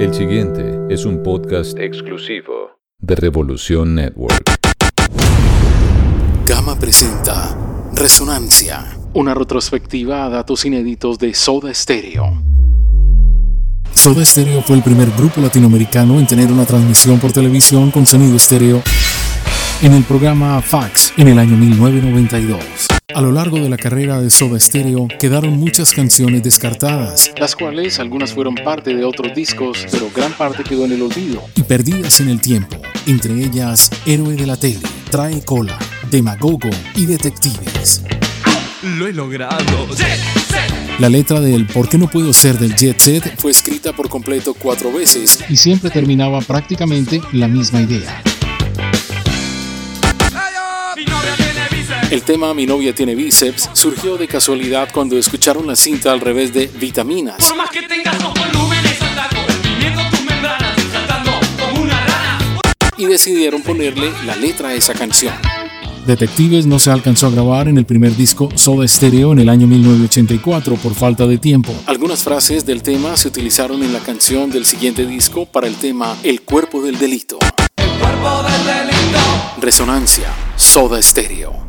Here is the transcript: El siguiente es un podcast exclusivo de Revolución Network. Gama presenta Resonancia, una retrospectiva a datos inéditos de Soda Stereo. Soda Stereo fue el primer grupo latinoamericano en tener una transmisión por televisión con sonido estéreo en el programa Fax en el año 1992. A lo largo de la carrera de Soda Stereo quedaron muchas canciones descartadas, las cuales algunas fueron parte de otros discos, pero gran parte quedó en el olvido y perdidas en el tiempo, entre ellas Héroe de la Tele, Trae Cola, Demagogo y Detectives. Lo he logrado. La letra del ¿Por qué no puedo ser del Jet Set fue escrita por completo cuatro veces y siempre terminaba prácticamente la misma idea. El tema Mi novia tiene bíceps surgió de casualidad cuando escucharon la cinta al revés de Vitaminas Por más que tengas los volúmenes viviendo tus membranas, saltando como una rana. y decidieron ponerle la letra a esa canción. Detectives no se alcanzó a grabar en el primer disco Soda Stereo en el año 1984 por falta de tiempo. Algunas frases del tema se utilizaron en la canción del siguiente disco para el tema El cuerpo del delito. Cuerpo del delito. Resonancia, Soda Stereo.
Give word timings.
El 0.00 0.14
siguiente 0.14 0.78
es 0.90 1.04
un 1.04 1.24
podcast 1.24 1.76
exclusivo 1.76 2.78
de 3.00 3.16
Revolución 3.16 3.96
Network. 3.96 4.44
Gama 6.46 6.78
presenta 6.78 7.58
Resonancia, 7.94 8.96
una 9.14 9.34
retrospectiva 9.34 10.24
a 10.24 10.28
datos 10.28 10.64
inéditos 10.64 11.18
de 11.18 11.34
Soda 11.34 11.74
Stereo. 11.74 12.44
Soda 13.92 14.24
Stereo 14.24 14.62
fue 14.62 14.76
el 14.76 14.82
primer 14.84 15.10
grupo 15.10 15.40
latinoamericano 15.40 16.20
en 16.20 16.28
tener 16.28 16.52
una 16.52 16.64
transmisión 16.64 17.18
por 17.18 17.32
televisión 17.32 17.90
con 17.90 18.06
sonido 18.06 18.36
estéreo 18.36 18.80
en 19.82 19.94
el 19.94 20.04
programa 20.04 20.62
Fax 20.62 21.12
en 21.16 21.26
el 21.26 21.40
año 21.40 21.56
1992. 21.56 22.87
A 23.14 23.22
lo 23.22 23.32
largo 23.32 23.58
de 23.58 23.70
la 23.70 23.78
carrera 23.78 24.20
de 24.20 24.28
Soda 24.28 24.60
Stereo 24.60 25.08
quedaron 25.18 25.56
muchas 25.58 25.92
canciones 25.92 26.42
descartadas, 26.42 27.32
las 27.38 27.56
cuales 27.56 27.98
algunas 28.00 28.34
fueron 28.34 28.54
parte 28.54 28.94
de 28.94 29.02
otros 29.02 29.34
discos, 29.34 29.86
pero 29.90 30.10
gran 30.14 30.34
parte 30.34 30.62
quedó 30.62 30.84
en 30.84 30.92
el 30.92 31.00
olvido 31.00 31.42
y 31.54 31.62
perdidas 31.62 32.20
en 32.20 32.28
el 32.28 32.38
tiempo, 32.38 32.76
entre 33.06 33.32
ellas 33.32 33.90
Héroe 34.04 34.34
de 34.34 34.46
la 34.46 34.58
Tele, 34.58 34.80
Trae 35.10 35.42
Cola, 35.42 35.78
Demagogo 36.10 36.68
y 36.96 37.06
Detectives. 37.06 38.02
Lo 38.82 39.06
he 39.06 39.14
logrado. 39.14 39.86
La 40.98 41.08
letra 41.08 41.40
del 41.40 41.64
¿Por 41.66 41.88
qué 41.88 41.96
no 41.96 42.10
puedo 42.10 42.34
ser 42.34 42.58
del 42.58 42.76
Jet 42.76 42.98
Set 42.98 43.40
fue 43.40 43.52
escrita 43.52 43.94
por 43.94 44.10
completo 44.10 44.52
cuatro 44.52 44.92
veces 44.92 45.42
y 45.48 45.56
siempre 45.56 45.88
terminaba 45.88 46.42
prácticamente 46.42 47.22
la 47.32 47.48
misma 47.48 47.80
idea. 47.80 48.22
El 52.10 52.22
tema 52.22 52.54
Mi 52.54 52.64
novia 52.64 52.94
tiene 52.94 53.14
bíceps 53.14 53.68
surgió 53.74 54.16
de 54.16 54.26
casualidad 54.26 54.88
cuando 54.94 55.18
escucharon 55.18 55.66
la 55.66 55.76
cinta 55.76 56.10
al 56.10 56.20
revés 56.20 56.54
de 56.54 56.66
Vitaminas 56.66 57.36
Por 57.48 57.56
más 57.58 57.70
que 57.70 57.82
tengas 57.82 58.22
los 58.22 58.32
volúmenes 58.32 58.96
viviendo 59.62 60.00
tus 60.10 60.24
membranas, 60.24 60.74
saltando 60.90 61.32
como 61.58 61.82
una 61.82 62.00
rana. 62.06 62.38
y 62.96 63.04
decidieron 63.04 63.62
ponerle 63.62 64.10
la 64.24 64.36
letra 64.36 64.68
a 64.70 64.74
esa 64.74 64.94
canción. 64.94 65.34
Detectives 66.06 66.64
no 66.64 66.78
se 66.78 66.90
alcanzó 66.90 67.26
a 67.26 67.30
grabar 67.30 67.68
en 67.68 67.76
el 67.76 67.84
primer 67.84 68.16
disco 68.16 68.48
Soda 68.54 68.88
Stereo 68.88 69.32
en 69.32 69.40
el 69.40 69.50
año 69.50 69.66
1984 69.66 70.76
por 70.76 70.94
falta 70.94 71.26
de 71.26 71.36
tiempo. 71.36 71.74
Algunas 71.84 72.22
frases 72.22 72.64
del 72.64 72.82
tema 72.82 73.18
se 73.18 73.28
utilizaron 73.28 73.82
en 73.82 73.92
la 73.92 74.00
canción 74.00 74.50
del 74.50 74.64
siguiente 74.64 75.04
disco 75.04 75.44
para 75.44 75.66
el 75.66 75.74
tema 75.74 76.16
El 76.22 76.40
cuerpo 76.40 76.80
del 76.80 76.98
delito. 76.98 77.38
Cuerpo 77.76 78.42
del 78.44 78.64
delito. 78.64 79.18
Resonancia, 79.60 80.32
Soda 80.56 81.02
Stereo. 81.02 81.67